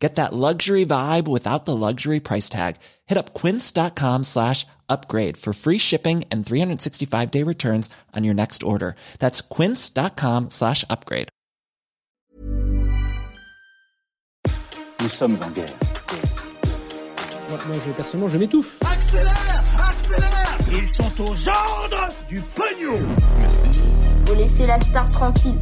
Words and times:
Get 0.00 0.14
that 0.14 0.32
luxury 0.32 0.86
vibe 0.86 1.28
without 1.28 1.66
the 1.66 1.76
luxury 1.76 2.20
price 2.20 2.48
tag. 2.48 2.76
Hit 3.06 3.18
up 3.18 3.34
quince.com 3.34 4.24
slash 4.24 4.66
upgrade 4.88 5.36
for 5.36 5.52
free 5.52 5.78
shipping 5.78 6.24
and 6.32 6.44
365 6.44 7.30
day 7.30 7.42
returns 7.44 7.90
on 8.16 8.24
your 8.24 8.34
next 8.34 8.62
order. 8.62 8.96
That's 9.18 9.42
quince.com 9.42 10.48
slash 10.50 10.84
upgrade. 10.88 11.28
Nous 15.00 15.08
sommes 15.08 15.38
en 15.42 15.50
guerre. 15.50 15.72
Moi, 17.48 17.58
moi, 17.66 17.76
je, 17.84 17.90
personnellement, 17.92 18.28
je 18.28 18.38
m'étouffe. 18.38 18.80
Accélère 18.82 19.62
Accélère 19.88 20.58
Ils 20.70 20.86
sont 20.86 21.22
aux 21.22 21.48
ordres 21.48 22.08
du 22.28 22.40
pognon 22.40 23.00
Merci. 23.38 23.64
Faut 24.26 24.34
laisser 24.34 24.66
la 24.66 24.78
star 24.78 25.10
tranquille. 25.10 25.58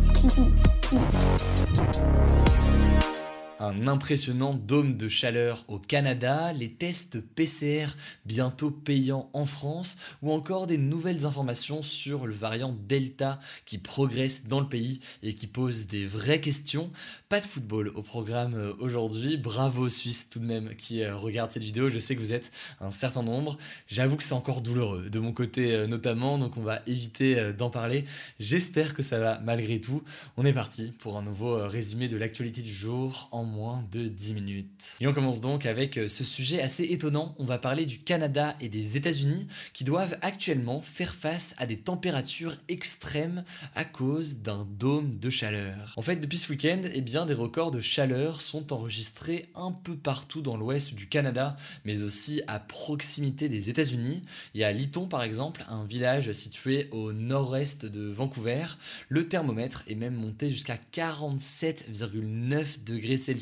Un 3.61 3.89
impressionnant 3.89 4.55
dôme 4.55 4.97
de 4.97 5.09
chaleur 5.09 5.65
au 5.67 5.81
Canada, 5.81 6.53
les 6.53 6.71
tests 6.71 7.21
PCR 7.21 7.89
bientôt 8.25 8.71
payants 8.71 9.31
en 9.33 9.47
France, 9.47 9.97
ou 10.23 10.31
encore 10.31 10.69
des 10.69 10.79
nouvelles 10.79 11.27
informations 11.27 11.83
sur 11.83 12.29
le 12.29 12.35
variant 12.35 12.73
Delta 12.89 13.41
qui 13.67 13.79
progresse 13.79 14.47
dans 14.47 14.61
le 14.61 14.69
pays 14.69 15.01
et 15.25 15.35
qui 15.35 15.49
pose 15.49 15.89
des 15.89 16.07
vraies 16.07 16.41
questions. 16.41 16.93
Pas 17.29 17.41
de 17.41 17.47
football 17.47 17.89
au 17.97 18.03
programme 18.03 18.55
euh, 18.55 18.75
aujourd'hui, 18.79 19.37
bravo 19.37 19.89
Suisse 19.89 20.31
tout 20.31 20.39
de 20.39 20.45
même 20.45 20.77
qui 20.77 21.03
euh, 21.03 21.17
regarde 21.17 21.51
cette 21.51 21.65
vidéo, 21.65 21.89
je 21.89 21.99
sais 21.99 22.15
que 22.15 22.21
vous 22.21 22.33
êtes 22.33 22.53
un 22.81 22.91
certain 22.91 23.25
nombre. 23.25 23.59
J'avoue 23.89 24.15
que 24.15 24.23
c'est 24.23 24.35
encore 24.35 24.61
douloureux, 24.61 25.11
de 25.11 25.19
mon 25.19 25.33
côté 25.33 25.73
euh, 25.73 25.89
notamment, 25.89 26.39
donc 26.39 26.57
on 26.59 26.63
va 26.63 26.81
éviter 26.87 27.53
d'en 27.55 27.71
parler. 27.71 28.05
J'espère 28.39 28.95
que 28.95 29.03
ça 29.03 29.19
va 29.19 29.41
malgré 29.41 29.81
tout. 29.81 30.05
On 30.37 30.45
est 30.45 30.53
parti 30.53 30.93
pour 31.01 31.17
un 31.17 31.23
nouveau 31.23 31.67
résumé 31.67 32.07
de 32.07 32.17
l'actualité 32.17 32.63
du 32.63 32.73
jour 32.73 33.29
moins 33.49 33.85
de 33.91 34.07
10 34.07 34.35
minutes. 34.35 34.97
Et 35.01 35.07
on 35.07 35.13
commence 35.13 35.41
donc 35.41 35.67
avec 35.67 35.99
euh, 35.99 36.09
ce 36.09 36.23
sujet 36.23 36.61
assez 36.61 36.85
étonnant. 36.85 37.35
On 37.39 37.45
va 37.45 37.59
parler 37.59 37.87
du 37.87 37.99
Canada 37.99 38.55
et 38.61 38.69
des 38.69 38.97
États-Unis 38.97 39.49
qui 39.73 39.85
doivent 39.85 40.17
actuellement 40.23 40.81
faire 40.81 41.15
face 41.15 41.55
à 41.59 41.67
des 41.67 41.79
températures 41.79 42.57
extrêmes 42.69 43.45
à 43.75 43.85
cause 43.85 44.39
d'un 44.39 44.67
dôme 44.79 45.19
de 45.19 45.31
chaleur. 45.31 45.95
En 45.97 46.03
fait, 46.03 46.17
depuis 46.17 46.39
ce 46.39 46.51
week-end, 46.51 46.83
eh 46.93 47.01
bien, 47.01 47.27
des 47.27 47.35
records 47.35 47.71
de 47.71 47.81
chaleur 47.81 48.41
sont 48.41 48.73
enregistrés 48.73 49.47
un 49.55 49.73
peu 49.73 49.97
partout 49.97 50.43
dans 50.43 50.57
l'ouest 50.57 50.95
du 50.95 51.09
Canada, 51.09 51.57
mais 51.85 52.03
aussi 52.03 52.43
à 52.47 52.61
proximité 52.61 53.49
des 53.49 53.71
États-Unis. 53.71 54.23
Il 54.55 54.61
y 54.61 54.65
a 54.65 54.73
Lytton, 54.73 55.09
par 55.09 55.23
exemple, 55.23 55.65
un 55.69 55.85
village 55.85 56.33
situé 56.33 56.89
au 56.93 57.13
nord-est 57.13 57.87
de 57.87 58.09
Vancouver. 58.11 58.67
Le 59.09 59.29
thermomètre 59.29 59.85
est 59.89 59.95
même 59.95 60.15
monté 60.15 60.51
jusqu'à 60.51 60.79
47,9 60.93 62.85
degrés 62.85 63.17
Celsius, 63.17 63.38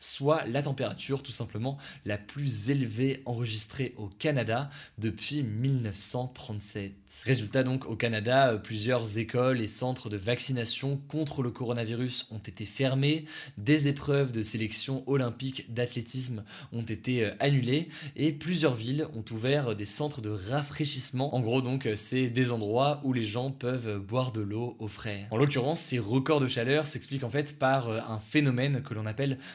soit 0.00 0.44
la 0.46 0.62
température 0.62 1.22
tout 1.22 1.32
simplement 1.32 1.78
la 2.04 2.18
plus 2.18 2.70
élevée 2.70 3.22
enregistrée 3.26 3.94
au 3.96 4.08
Canada 4.08 4.70
depuis 4.98 5.42
1937. 5.42 6.92
Résultat 7.24 7.62
donc 7.62 7.86
au 7.86 7.96
Canada, 7.96 8.52
euh, 8.52 8.58
plusieurs 8.58 9.18
écoles 9.18 9.60
et 9.60 9.66
centres 9.66 10.08
de 10.08 10.16
vaccination 10.16 10.96
contre 11.08 11.42
le 11.42 11.50
coronavirus 11.50 12.26
ont 12.30 12.38
été 12.38 12.64
fermés, 12.64 13.24
des 13.58 13.88
épreuves 13.88 14.32
de 14.32 14.42
sélection 14.42 15.04
olympique 15.06 15.72
d'athlétisme 15.72 16.44
ont 16.72 16.82
été 16.82 17.24
euh, 17.24 17.34
annulées 17.38 17.88
et 18.16 18.32
plusieurs 18.32 18.74
villes 18.74 19.06
ont 19.14 19.24
ouvert 19.30 19.76
des 19.76 19.84
centres 19.84 20.20
de 20.20 20.30
rafraîchissement. 20.30 21.34
En 21.34 21.40
gros 21.40 21.62
donc 21.62 21.86
euh, 21.86 21.94
c'est 21.94 22.28
des 22.28 22.50
endroits 22.50 23.00
où 23.04 23.12
les 23.12 23.24
gens 23.24 23.50
peuvent 23.50 23.98
boire 23.98 24.32
de 24.32 24.40
l'eau 24.40 24.76
au 24.78 24.88
frais. 24.88 25.26
En 25.30 25.36
l'occurrence, 25.36 25.80
ces 25.80 25.98
records 25.98 26.40
de 26.40 26.48
chaleur 26.48 26.86
s'expliquent 26.86 27.24
en 27.24 27.30
fait 27.30 27.58
par 27.58 27.90
un 27.90 28.18
phénomène 28.18 28.82
que 28.82 28.94
l'on 28.94 29.06
appelle 29.06 29.11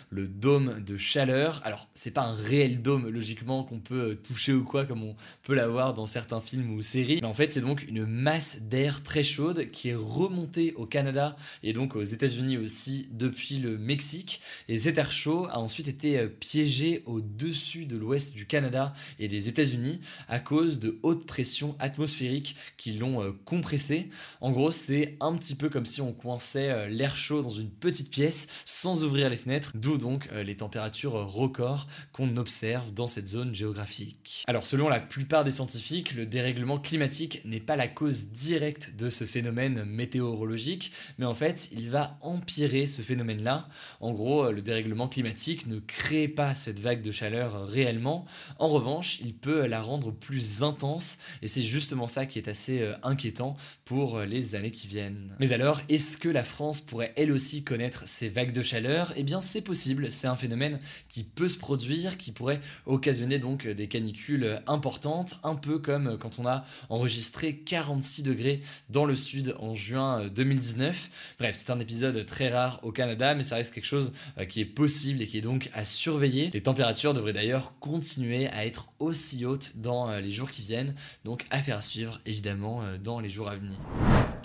le 0.10 0.28
dôme 0.28 0.84
de 0.84 0.98
chaleur. 0.98 1.62
Alors, 1.64 1.90
c'est 1.94 2.12
pas 2.12 2.24
un 2.24 2.34
réel 2.34 2.82
dôme 2.82 3.10
logiquement 3.10 3.64
qu'on 3.64 3.80
peut 3.80 4.16
toucher 4.16 4.54
ou 4.54 4.64
quoi 4.64 4.86
comme 4.86 5.04
on 5.04 5.16
peut 5.44 5.56
l'avoir 5.56 5.94
dans 5.94 6.06
certains 6.06 6.42
films 6.42 6.72
ou 6.74 6.82
séries, 6.82 7.20
mais 7.22 7.28
en 7.28 7.34
fait, 7.34 7.52
c'est 7.52 7.62
donc 7.62 7.86
une 7.88 8.06
masse 8.06 8.64
d'air 8.64 9.04
très 9.04 9.24
chaude 9.24 9.70
qui 9.72 9.90
est 9.90 9.96
remontée 9.96 10.74
au 10.76 10.86
Canada 10.86 11.36
et 11.64 11.74
donc 11.74 11.96
aux 11.96 12.04
États-Unis 12.04 12.58
aussi 12.58 13.10
depuis 13.12 13.58
le 13.58 13.78
Mexique. 13.78 14.42
Et 14.68 14.78
cet 14.78 14.98
air 14.98 15.12
chaud 15.12 15.48
a 15.50 15.60
ensuite 15.60 15.88
été 15.88 16.28
piégé 16.28 17.04
au-dessus 17.06 17.86
de 17.86 17.98
l'ouest 17.98 18.34
du 18.34 18.46
Canada 18.46 18.94
et 19.20 19.28
des 19.28 19.50
États-Unis 19.50 20.00
à 20.28 20.40
cause 20.40 20.80
de 20.80 21.00
hautes 21.04 21.26
pressions 21.26 21.76
atmosphériques 21.80 22.56
qui 22.78 22.94
l'ont 22.94 23.22
euh, 23.22 23.32
compressé. 23.46 24.10
En 24.42 24.52
gros, 24.52 24.72
c'est 24.72 25.18
un 25.20 25.36
petit 25.36 25.56
peu 25.56 25.70
comme 25.70 25.86
si 25.86 26.02
on 26.02 26.14
coinçait 26.14 26.70
euh, 26.70 26.88
l'air 26.88 27.16
chaud 27.16 27.42
dans 27.42 27.50
une 27.50 27.70
petite 27.70 28.10
pièce 28.10 28.48
sans 28.66 29.04
ouvrir 29.04 29.30
les 29.30 29.36
fenêtres, 29.36 29.47
d'où 29.76 29.98
donc 29.98 30.30
euh, 30.32 30.44
les 30.44 30.58
températures 30.58 31.14
records 31.14 31.88
qu'on 32.12 32.36
observe 32.38 32.94
dans 32.94 33.08
cette 33.08 33.28
zone 33.28 33.56
géographique. 33.56 34.44
Alors 34.48 34.66
selon 34.66 34.90
la 34.90 35.00
plupart 35.00 35.44
des 35.44 35.52
scientifiques, 35.52 36.14
le 36.14 36.26
dérèglement 36.26 36.80
climatique 36.80 37.42
n'est 37.46 37.60
pas 37.60 37.76
la 37.76 37.88
cause 37.88 38.28
directe 38.28 38.96
de 38.98 39.10
ce 39.10 39.24
phénomène 39.24 39.84
météorologique, 39.86 40.92
mais 41.18 41.26
en 41.26 41.34
fait 41.34 41.70
il 41.72 41.90
va 41.90 42.18
empirer 42.22 42.88
ce 42.88 43.02
phénomène-là. 43.02 43.70
En 44.00 44.14
gros, 44.14 44.46
euh, 44.46 44.52
le 44.52 44.62
dérèglement 44.62 45.08
climatique 45.08 45.68
ne 45.68 45.80
crée 45.80 46.28
pas 46.28 46.56
cette 46.56 46.80
vague 46.80 47.02
de 47.02 47.12
chaleur 47.12 47.68
réellement, 47.68 48.26
en 48.60 48.68
revanche 48.68 49.20
il 49.22 49.34
peut 49.34 49.66
la 49.66 49.82
rendre 49.82 50.12
plus 50.12 50.64
intense, 50.64 51.20
et 51.42 51.48
c'est 51.48 51.62
justement 51.62 52.08
ça 52.08 52.26
qui 52.26 52.40
est 52.40 52.48
assez 52.48 52.82
euh, 52.82 52.96
inquiétant 53.04 53.56
pour 53.86 54.20
les 54.22 54.56
années 54.56 54.72
qui 54.72 54.88
viennent. 54.88 55.36
Mais 55.40 55.54
alors, 55.54 55.82
est-ce 55.88 56.18
que 56.18 56.28
la 56.30 56.44
France 56.44 56.82
pourrait 56.82 57.14
elle 57.16 57.32
aussi 57.32 57.64
connaître 57.64 58.08
ces 58.08 58.28
vagues 58.28 58.52
de 58.52 58.62
chaleur? 58.62 59.14
Eh 59.16 59.24
bien 59.24 59.37
c'est 59.40 59.62
possible, 59.62 60.12
c'est 60.12 60.28
un 60.28 60.36
phénomène 60.36 60.80
qui 61.10 61.24
peut 61.24 61.48
se 61.48 61.58
produire, 61.58 62.18
qui 62.18 62.32
pourrait 62.32 62.62
occasionner 62.86 63.40
donc 63.40 63.68
des 63.68 63.88
canicules 63.88 64.62
importantes, 64.68 65.36
un 65.44 65.56
peu 65.56 65.80
comme 65.80 66.18
quand 66.18 66.40
on 66.40 66.46
a 66.46 66.66
enregistré 66.90 67.58
46 67.58 68.24
degrés 68.24 68.62
dans 68.90 69.06
le 69.06 69.16
sud 69.16 69.56
en 69.60 69.76
juin 69.76 70.28
2019. 70.28 71.36
Bref, 71.40 71.56
c'est 71.56 71.72
un 71.72 71.80
épisode 71.80 72.26
très 72.26 72.50
rare 72.50 72.80
au 72.84 72.92
Canada, 72.92 73.36
mais 73.36 73.44
ça 73.44 73.56
reste 73.56 73.74
quelque 73.74 73.86
chose 73.86 74.14
euh, 74.38 74.46
qui 74.46 74.62
est 74.62 74.66
possible 74.66 75.22
et 75.22 75.28
qui 75.28 75.38
est 75.38 75.42
donc 75.42 75.70
à 75.74 75.86
surveiller. 75.86 76.50
Les 76.54 76.62
températures 76.62 77.14
devraient 77.14 77.34
d'ailleurs 77.34 77.74
continuer 77.80 78.48
à 78.48 78.66
être 78.66 78.90
aussi 79.00 79.46
hautes 79.46 79.74
dans 79.78 80.10
euh, 80.10 80.20
les 80.20 80.32
jours 80.32 80.50
qui 80.50 80.62
viennent, 80.62 80.96
donc 81.24 81.46
à 81.50 81.82
suivre 81.82 82.22
évidemment 82.26 82.84
euh, 82.84 82.98
dans 82.98 83.20
les 83.20 83.30
jours 83.30 83.50
à 83.50 83.56
venir. 83.56 83.78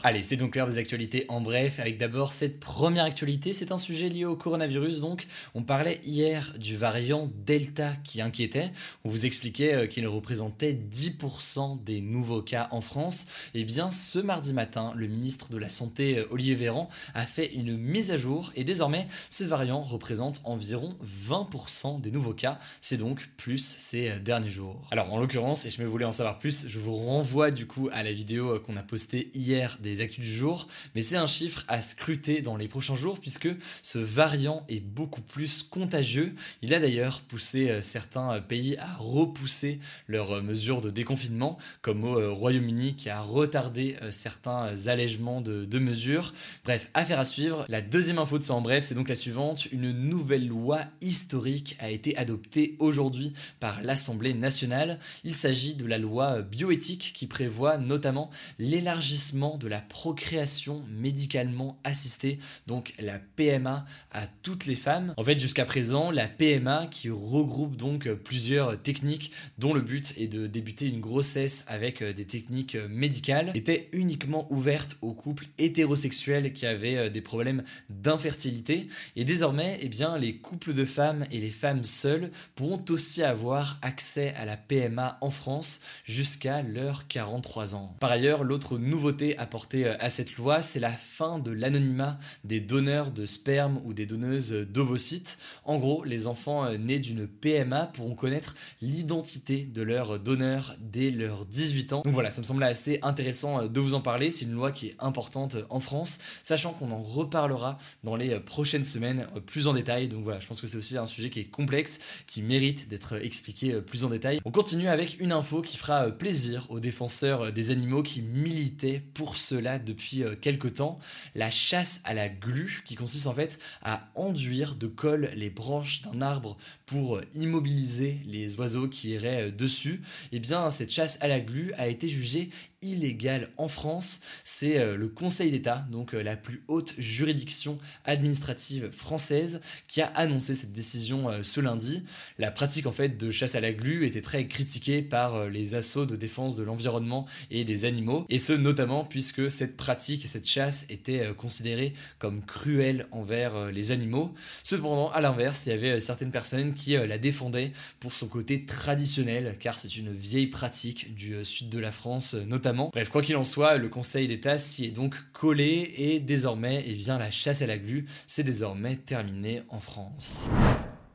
Allez, 0.05 0.25
c'est 0.25 0.35
donc 0.35 0.57
l'heure 0.57 0.67
des 0.67 0.79
actualités 0.79 1.27
en 1.29 1.41
bref, 1.41 1.79
avec 1.79 1.97
d'abord 1.97 2.33
cette 2.33 2.59
première 2.59 3.05
actualité, 3.05 3.53
c'est 3.53 3.71
un 3.71 3.79
sujet 3.79 4.09
lié 4.09 4.25
au 4.25 4.35
coronavirus 4.35 4.99
donc. 4.99 5.29
On 5.55 5.63
parlait 5.63 6.01
hier 6.05 6.55
du 6.59 6.77
variant 6.77 7.31
Delta 7.47 7.93
qui 8.03 8.21
inquiétait, 8.21 8.73
on 9.05 9.11
vous 9.11 9.27
expliquait 9.27 9.75
euh, 9.75 9.87
qu'il 9.87 10.05
représentait 10.09 10.73
10% 10.73 11.85
des 11.85 12.01
nouveaux 12.01 12.43
cas 12.43 12.67
en 12.73 12.81
France. 12.81 13.27
Et 13.55 13.61
eh 13.61 13.65
bien 13.65 13.93
ce 13.93 14.19
mardi 14.19 14.53
matin, 14.53 14.93
le 14.97 15.07
ministre 15.07 15.51
de 15.51 15.57
la 15.57 15.69
Santé 15.69 16.19
euh, 16.19 16.27
Olivier 16.33 16.57
Véran 16.57 16.91
a 17.15 17.25
fait 17.25 17.55
une 17.55 17.77
mise 17.77 18.11
à 18.11 18.19
jour 18.19 18.51
et 18.57 18.65
désormais 18.65 19.07
ce 19.31 19.45
variant 19.45 19.83
représente 19.83 20.41
environ 20.43 20.97
20% 21.29 22.01
des 22.01 22.11
nouveaux 22.11 22.35
cas, 22.35 22.59
c'est 22.81 22.97
donc 22.97 23.31
plus 23.37 23.65
ces 23.79 24.09
euh, 24.09 24.19
derniers 24.19 24.49
jours. 24.49 24.85
Alors 24.91 25.13
en 25.13 25.21
l'occurrence, 25.21 25.65
et 25.65 25.71
je 25.71 25.81
me 25.81 25.87
voulais 25.87 26.07
en 26.07 26.11
savoir 26.11 26.41
plus, 26.41 26.67
je 26.67 26.81
vous 26.81 26.95
renvoie 26.95 27.53
du 27.53 27.69
coup 27.69 27.89
à 27.93 28.03
la 28.03 28.13
vidéo 28.13 28.59
qu'on 28.59 28.77
a 28.77 28.83
postée 28.83 29.31
hier 29.35 29.79
des 29.81 29.92
actus 30.01 30.25
du 30.25 30.35
jour, 30.35 30.69
mais 30.95 31.03
c'est 31.03 31.17
un 31.17 31.27
chiffre 31.27 31.65
à 31.69 31.83
scruter 31.83 32.43
dans 32.43 32.57
les 32.57 32.69
prochains 32.69 32.97
jours 32.97 33.21
puisque 33.21 33.49
ce 33.83 33.99
variant 33.99 34.65
est 34.69 34.81
beaucoup 34.81 35.21
plus 35.21 35.63
contagieux. 35.63 36.35
Il 36.63 36.75
a 36.75 36.81
d'ailleurs 36.81 37.21
poussé 37.23 37.71
euh, 37.71 37.81
certains 37.81 38.35
euh, 38.35 38.41
pays 38.41 38.77
à 38.79 38.95
repousser 38.99 39.81
leurs 40.09 40.33
euh, 40.33 40.43
mesures 40.43 40.81
de 40.81 40.91
déconfinement, 40.91 41.59
comme 41.81 42.05
au 42.05 42.35
Royaume-Uni 42.35 42.95
qui 42.95 43.09
a 43.11 43.21
retardé 43.21 43.97
certains 44.11 44.89
allègements 44.89 45.41
de, 45.41 45.65
de 45.65 45.79
mesures. 45.79 46.35
Bref, 46.65 46.91
affaire 46.95 47.21
à 47.21 47.25
suivre. 47.25 47.65
La 47.69 47.81
deuxième 47.81 48.19
info 48.19 48.39
de 48.39 48.43
ça 48.43 48.55
en 48.55 48.61
bref, 48.61 48.85
c'est 48.85 48.95
donc 48.95 49.09
la 49.09 49.15
suivante. 49.15 49.67
Une 49.73 49.93
nouvelle 49.93 50.47
loi 50.47 50.81
historique 51.01 51.77
a 51.79 51.91
été 51.91 52.17
adoptée 52.17 52.77
aujourd'hui 52.79 53.33
par 53.61 53.83
l'Assemblée 53.83 54.35
nationale. 54.35 54.99
Il 55.25 55.35
s'agit 55.35 55.75
de 55.75 55.87
la 55.87 55.99
loi 55.99 56.43
bioéthique 56.43 57.13
qui 57.15 57.27
prévoit 57.27 57.79
notamment 57.79 58.31
l'élargissement 58.59 59.59
de 59.59 59.69
la 59.69 59.72
la 59.73 59.81
procréation 59.81 60.85
médicalement 60.91 61.81
assistée, 61.83 62.39
donc 62.67 62.93
la 62.99 63.19
PMA, 63.19 63.87
à 64.11 64.27
toutes 64.43 64.67
les 64.67 64.75
femmes. 64.75 65.15
En 65.17 65.25
fait, 65.25 65.39
jusqu'à 65.39 65.65
présent, 65.65 66.11
la 66.11 66.29
PMA, 66.29 66.89
qui 66.89 67.09
regroupe 67.09 67.77
donc 67.77 68.07
plusieurs 68.13 68.81
techniques 68.83 69.33
dont 69.57 69.73
le 69.73 69.81
but 69.81 70.13
est 70.19 70.29
de 70.29 70.47
débuter 70.47 70.89
une 70.89 71.01
grossesse 71.01 71.65
avec 71.69 72.03
des 72.03 72.27
techniques 72.27 72.77
médicales, 72.91 73.51
était 73.55 73.89
uniquement 73.93 74.47
ouverte 74.53 74.99
aux 75.01 75.15
couples 75.15 75.47
hétérosexuels 75.57 76.53
qui 76.53 76.67
avaient 76.67 77.09
des 77.09 77.23
problèmes 77.23 77.63
d'infertilité. 77.89 78.89
Et 79.17 79.25
désormais, 79.25 79.79
eh 79.81 79.89
bien, 79.89 80.19
les 80.19 80.37
couples 80.37 80.75
de 80.75 80.85
femmes 80.85 81.25
et 81.31 81.39
les 81.39 81.49
femmes 81.49 81.85
seules 81.85 82.31
pourront 82.57 82.85
aussi 82.91 83.23
avoir 83.23 83.79
accès 83.81 84.35
à 84.35 84.45
la 84.45 84.59
PMA 84.59 85.17
en 85.23 85.31
France 85.31 85.81
jusqu'à 86.05 86.61
leurs 86.61 87.09
43 87.09 87.75
ans. 87.75 87.97
Par 88.01 88.13
ailleurs, 88.13 88.45
l'autre 88.45 88.77
nouveauté 88.77 89.39
apportée 89.39 89.62
euh, 89.75 89.97
à 90.01 90.11
cette 90.11 90.37
loi, 90.37 90.63
c'est 90.63 90.81
la 90.81 90.91
fin 90.91 91.39
de 91.39 91.51
l'anonymat 91.51 92.19
des 92.45 92.61
donneurs 92.61 93.11
de 93.11 93.27
sperme 93.27 93.81
ou 93.85 93.95
des 93.95 94.07
donneuses 94.07 94.53
d'ovocytes. 94.53 95.39
En 95.65 95.79
gros, 95.79 96.05
les 96.05 96.27
enfants 96.27 96.65
euh, 96.65 96.77
nés 96.77 96.99
d'une 96.99 97.27
PMA 97.27 97.87
pourront 97.87 98.15
connaître 98.15 98.55
l'identité 98.81 99.65
de 99.65 99.83
leur 99.83 100.19
donneur 100.19 100.77
dès 100.81 101.11
leurs 101.11 101.47
18 101.47 101.93
ans. 101.93 102.03
Donc 102.03 102.15
voilà, 102.15 102.31
ça 102.31 102.41
me 102.41 102.47
semble 102.47 102.63
assez 102.65 102.99
intéressant 103.03 103.63
euh, 103.63 103.69
de 103.69 103.81
vous 103.81 103.95
en 103.95 104.01
parler. 104.01 104.31
C'est 104.31 104.45
une 104.45 104.53
loi 104.53 104.73
qui 104.73 104.89
est 104.89 104.97
importante 104.99 105.57
en 105.71 105.81
France, 105.81 106.19
sachant 106.43 106.73
qu'on 106.73 106.91
en 106.91 107.03
reparlera 107.03 107.79
dans 108.05 108.17
les 108.17 108.39
prochaines 108.41 108.85
semaines 108.85 109.27
plus 109.47 109.67
en 109.67 109.75
détail. 109.75 110.09
Donc 110.09 110.25
voilà, 110.25 110.41
je 110.41 110.47
pense 110.47 110.61
que 110.61 110.67
c'est 110.67 110.77
aussi 110.77 110.97
un 110.97 111.07
sujet 111.07 111.31
qui 111.31 111.41
est 111.41 111.51
complexe, 111.51 111.99
qui 112.27 112.43
mérite 112.43 112.89
d'être 112.89 113.15
expliqué 113.23 113.81
plus 113.81 114.05
en 114.05 114.09
détail. 114.09 114.41
On 114.45 114.51
continue 114.51 114.89
avec 114.89 115.21
une 115.21 115.33
info 115.33 115.63
qui 115.63 115.77
fera 115.77 116.11
plaisir 116.11 116.67
aux 116.71 116.81
défenseurs 116.81 117.53
des 117.53 117.71
animaux 117.71 118.03
qui 118.03 118.23
militaient 118.23 119.03
pour 119.15 119.37
depuis 119.61 120.25
quelque 120.41 120.69
temps. 120.69 120.99
La 121.35 121.51
chasse 121.51 122.01
à 122.05 122.15
la 122.15 122.29
glu, 122.29 122.83
qui 122.85 122.95
consiste 122.95 123.27
en 123.27 123.35
fait 123.35 123.59
à 123.83 124.11
enduire 124.15 124.75
de 124.75 124.87
colle 124.87 125.31
les 125.35 125.51
branches 125.51 126.03
d'un 126.03 126.21
arbre 126.21 126.57
pour 126.87 127.21
immobiliser 127.35 128.21
les 128.27 128.59
oiseaux 128.59 128.89
qui 128.89 129.11
iraient 129.11 129.53
dessus. 129.53 130.03
Et 130.33 130.37
eh 130.37 130.41
bien, 130.41 130.71
cette 130.71 130.91
chasse 130.91 131.19
à 131.21 131.29
la 131.29 131.41
glu 131.41 131.73
a 131.75 131.89
été 131.89 132.09
jugée 132.09 132.51
illégale 132.83 133.49
en 133.57 133.69
France. 133.69 134.21
C'est 134.45 134.79
euh, 134.79 134.97
le 134.97 135.09
Conseil 135.09 135.51
d'État, 135.51 135.87
donc 135.91 136.15
euh, 136.15 136.23
la 136.23 136.37
plus 136.37 136.63
haute 136.69 136.95
juridiction 136.99 137.77
administrative 138.05 138.91
française, 138.91 139.61
qui 139.89 140.03
a 140.03 140.07
annoncé 140.09 140.55
cette 140.55 140.73
décision 140.73 141.31
euh, 141.31 141.43
ce 141.43 141.61
lundi. 141.61 142.03
La 142.39 142.51
pratique 142.51 142.87
en 142.87 142.93
fait 142.93 143.17
de 143.17 143.31
chasse 143.31 143.55
à 143.55 143.61
la 143.61 143.73
glu 143.73 144.07
était 144.07 144.21
très 144.21 144.47
critiquée 144.47 145.03
par 145.03 145.49
les 145.49 145.75
assauts 145.75 146.07
de 146.07 146.17
défense 146.17 146.57
de 146.57 146.63
l'environnement 146.63 147.27
et 147.51 147.65
des 147.65 147.85
animaux, 147.85 148.27
et 148.29 148.39
ce 148.39 148.53
notamment 148.53 149.05
puisque 149.05 149.51
cette 149.51 149.77
pratique 149.77 150.25
et 150.25 150.29
cette 150.29 150.47
chasse 150.47 150.87
étaient 150.91 151.33
considérées 151.37 151.93
comme 152.19 152.45
cruelles 152.45 153.07
envers 153.13 153.71
les 153.71 153.93
animaux. 153.93 154.35
Cependant, 154.65 155.11
à 155.11 155.21
l'inverse, 155.21 155.67
il 155.67 155.71
y 155.71 155.73
avait 155.73 156.01
certaines 156.01 156.31
personnes 156.31 156.75
qui 156.75 156.93
la 156.93 157.19
défendaient 157.19 157.73
pour 158.01 158.15
son 158.15 158.29
côté 158.29 158.65
traditionnel, 158.65 159.57
car 159.61 159.79
c'est 159.79 159.97
une 159.97 160.13
vieille 160.13 160.49
pratique 160.49 161.15
du 161.15 161.45
sud 161.45 161.69
de 161.69 161.79
la 161.79 161.93
France 161.93 162.35
notamment 162.35 162.72
Bref, 162.93 163.09
quoi 163.09 163.23
qu'il 163.23 163.37
en 163.37 163.45
soit, 163.45 163.77
le 163.77 163.89
Conseil 163.89 164.27
d'État 164.27 164.59
s'y 164.59 164.87
est 164.87 164.91
donc 164.91 165.17
collé 165.33 165.95
et 165.97 166.21
désormais, 166.21 166.85
eh 166.87 166.95
bien, 166.95 167.19
la 167.19 167.31
chasse 167.31 167.63
à 167.63 167.67
la 167.67 167.79
glu, 167.79 168.07
c'est 168.27 168.45
désormais 168.45 168.97
terminé 168.97 169.63
en 169.69 169.81
France. 169.81 170.51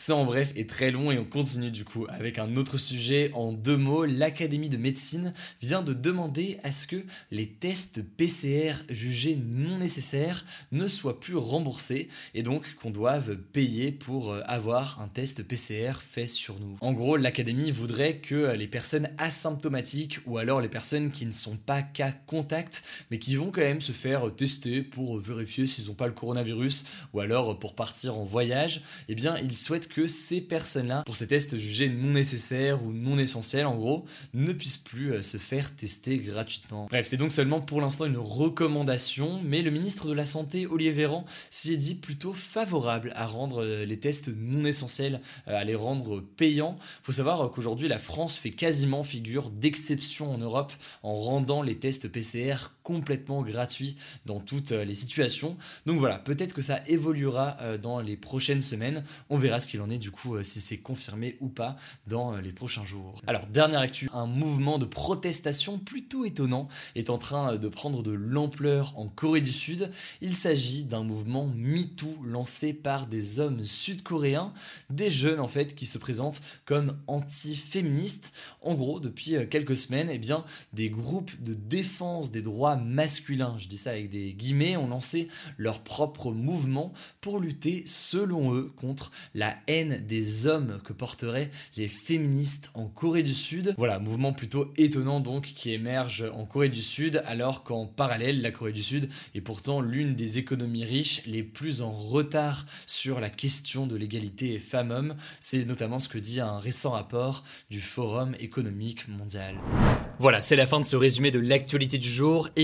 En 0.10 0.24
bref 0.24 0.54
est 0.56 0.70
très 0.70 0.90
long 0.90 1.12
et 1.12 1.18
on 1.18 1.26
continue 1.26 1.70
du 1.70 1.84
coup 1.84 2.06
avec 2.08 2.40
un 2.40 2.56
autre 2.56 2.78
sujet 2.78 3.30
en 3.34 3.52
deux 3.52 3.76
mots. 3.76 4.06
L'Académie 4.06 4.70
de 4.70 4.78
médecine 4.78 5.34
vient 5.62 5.82
de 5.82 5.94
demander 5.94 6.60
à 6.64 6.72
ce 6.72 6.88
que 6.88 7.04
les 7.30 7.48
tests 7.48 8.02
PCR 8.02 8.74
jugés 8.90 9.36
non 9.36 9.80
nécessaires 9.80 10.46
ne 10.72 10.88
soient 10.88 11.20
plus 11.20 11.36
remboursés 11.36 12.08
et 12.36 12.42
donc 12.42 12.76
qu'on 12.76 12.90
doive 12.90 13.36
payer 13.36 13.92
pour 13.92 14.32
euh, 14.32 14.42
avoir 14.46 15.02
un 15.02 15.10
test 15.10 15.44
PCR 15.44 16.00
fait 16.00 16.28
sur 16.28 16.58
nous. 16.60 16.78
En 16.80 16.94
gros, 16.94 17.18
l'Académie 17.18 17.72
voudrait 17.72 18.18
que 18.18 18.54
les 18.56 18.68
personnes 18.68 19.10
asymptomatiques 19.18 20.20
ou 20.26 20.38
alors 20.38 20.62
les 20.62 20.70
personnes 20.70 21.12
qui 21.12 21.26
ne 21.26 21.32
sont 21.32 21.58
pas 21.58 21.82
cas 21.82 22.14
contact 22.28 22.84
mais 23.12 23.20
qui 23.20 23.36
vont 23.36 23.52
quand 23.52 23.62
même 23.62 23.82
se 23.82 23.92
faire 23.92 24.34
tester 24.36 24.84
pour 24.84 25.20
vérifier 25.20 25.68
s'ils 25.68 25.88
n'ont 25.88 25.96
pas 25.96 26.08
le 26.08 26.14
coronavirus 26.14 26.86
ou 27.14 27.20
alors 27.20 27.60
pour 27.60 27.76
partir 27.76 28.16
en 28.16 28.24
voyage, 28.24 28.82
eh 29.10 29.16
bien 29.16 29.38
ils 29.40 29.58
souhaitent 29.58 29.90
que 29.90 29.97
ces 30.06 30.42
personnes-là, 30.42 31.04
pour 31.06 31.16
ces 31.16 31.28
tests 31.28 31.58
jugés 31.58 31.90
non 31.90 32.12
nécessaires 32.12 32.84
ou 32.84 32.92
non 32.92 33.18
essentiels 33.18 33.66
en 33.66 33.76
gros, 33.76 34.06
ne 34.34 34.52
puissent 34.54 34.78
plus 34.78 35.14
euh, 35.14 35.22
se 35.22 35.38
faire 35.38 35.76
tester 35.76 36.18
gratuitement. 36.20 36.88
Bref, 36.90 37.08
c'est 37.08 37.18
donc 37.18 37.32
seulement 37.32 37.62
pour 37.62 37.82
l'instant 37.82 38.06
une 38.06 38.18
recommandation, 38.18 39.42
mais 39.44 39.62
le 39.62 39.72
ministre 39.72 40.08
de 40.08 40.14
la 40.14 40.26
Santé, 40.26 40.68
Olivier 40.68 40.92
Véran, 40.92 41.26
s'y 41.50 41.74
est 41.74 41.78
dit 41.78 41.96
plutôt 41.96 42.34
favorable 42.34 43.12
à 43.16 43.26
rendre 43.26 43.64
euh, 43.64 43.86
les 43.86 44.00
tests 44.00 44.30
non 44.36 44.64
essentiels, 44.66 45.22
euh, 45.48 45.58
à 45.58 45.64
les 45.64 45.76
rendre 45.76 46.22
payants. 46.22 46.78
Faut 47.04 47.14
savoir 47.14 47.50
qu'aujourd'hui, 47.52 47.88
la 47.88 48.00
France 48.00 48.38
fait 48.38 48.52
quasiment 48.52 49.04
figure 49.04 49.50
d'exception 49.50 50.34
en 50.34 50.38
Europe 50.38 50.74
en 51.04 51.16
rendant 51.16 51.62
les 51.62 51.78
tests 51.78 52.08
PCR 52.08 52.56
complètement 52.88 53.42
gratuits 53.42 53.98
dans 54.26 54.40
toutes 54.40 54.72
les 54.72 54.96
situations. 54.96 55.58
Donc 55.86 56.00
voilà, 56.00 56.20
peut-être 56.20 56.54
que 56.54 56.62
ça 56.62 56.80
évoluera 56.88 57.58
dans 57.82 58.00
les 58.00 58.16
prochaines 58.16 58.62
semaines. 58.62 59.04
On 59.30 59.38
verra 59.38 59.60
ce 59.60 59.68
qu'il 59.68 59.82
en 59.82 59.90
est 59.90 59.98
du 59.98 60.12
coup 60.12 60.36
euh, 60.36 60.44
si 60.44 60.62
c'est 60.62 60.78
confirmé 60.78 61.38
ou 61.42 61.50
pas 61.50 61.76
dans 62.08 62.34
euh, 62.34 62.42
les 62.42 62.52
prochains 62.52 62.86
jours. 62.86 63.22
Alors 63.28 63.46
dernière 63.48 63.82
actu, 63.82 64.10
un 64.14 64.26
mouvement 64.26 64.78
de 64.78 64.86
protestation 64.86 65.80
plutôt 65.80 66.26
étonnant 66.26 66.68
est 66.96 67.10
en 67.10 67.18
train 67.18 67.54
euh, 67.54 67.58
de 67.58 67.68
prendre 67.68 68.04
de 68.04 68.12
l'ampleur 68.12 68.94
en 68.98 69.08
Corée 69.08 69.42
du 69.42 69.52
Sud. 69.52 69.92
Il 70.22 70.36
s'agit 70.36 70.84
d'un 70.84 71.04
mouvement 71.04 71.48
MeToo 71.48 72.24
lancé 72.24 72.74
par 72.74 73.08
des 73.08 73.40
hommes 73.40 73.66
sud-coréens, 73.66 74.54
des 74.90 75.10
jeunes 75.10 75.40
en 75.40 75.48
fait 75.48 75.76
qui 75.76 75.86
se 75.86 75.98
présentent 75.98 76.42
comme 76.66 76.98
anti-féministes. 77.08 78.34
En 78.62 78.76
gros, 78.76 79.00
depuis 79.00 79.36
quelques 79.50 79.78
semaines, 79.78 80.10
eh 80.12 80.18
bien, 80.18 80.46
des 80.74 80.90
groupes 80.90 81.32
de 81.44 81.54
défense 81.54 82.32
des 82.32 82.42
droits 82.42 82.77
masculins, 82.78 83.56
je 83.58 83.68
dis 83.68 83.78
ça 83.78 83.92
avec 83.92 84.10
des 84.10 84.34
guillemets, 84.34 84.78
ont 84.78 84.88
lancé 84.88 85.28
leur 85.58 85.82
propre 85.82 86.32
mouvement 86.32 86.94
pour 87.22 87.40
lutter 87.40 87.84
selon 87.86 88.54
eux 88.54 88.72
contre 88.76 89.12
la 89.34 89.56
haine 89.68 90.06
des 90.06 90.48
hommes 90.48 90.80
que 90.84 90.94
porteraient 90.94 91.52
les 91.76 91.88
féministes 91.88 92.70
en 92.74 92.86
Corée 92.86 93.24
du 93.24 93.34
Sud. 93.34 93.76
Voilà, 93.78 94.00
mouvement 94.00 94.34
plutôt 94.34 94.72
étonnant 94.78 95.20
donc 95.20 95.44
qui 95.44 95.72
émerge 95.72 96.26
en 96.34 96.46
Corée 96.46 96.70
du 96.70 96.82
Sud 96.82 97.22
alors 97.26 97.64
qu'en 97.64 97.86
parallèle 97.86 98.42
la 98.42 98.52
Corée 98.52 98.74
du 98.74 98.84
Sud 98.84 99.10
est 99.36 99.42
pourtant 99.42 99.82
l'une 99.82 100.16
des 100.16 100.38
économies 100.38 100.86
riches 100.86 101.22
les 101.26 101.44
plus 101.44 101.82
en 101.82 101.92
retard 101.92 102.66
sur 102.86 103.20
la 103.20 103.30
question 103.30 103.88
de 103.88 103.96
l'égalité 103.96 104.60
femmes-hommes. 104.60 105.16
C'est 105.40 105.66
notamment 105.66 106.00
ce 106.00 106.10
que 106.10 106.18
dit 106.18 106.40
un 106.40 106.60
récent 106.60 106.92
rapport 106.92 107.44
du 107.70 107.82
Forum 107.82 108.36
économique 108.40 109.08
mondial. 109.08 109.56
Voilà, 110.20 110.42
c'est 110.42 110.56
la 110.56 110.66
fin 110.66 110.80
de 110.80 110.86
ce 110.86 110.96
résumé 110.96 111.30
de 111.30 111.40
l'actualité 111.40 111.98
du 111.98 112.10
jour. 112.10 112.50